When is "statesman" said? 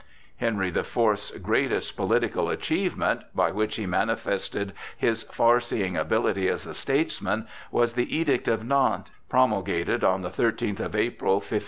6.73-7.45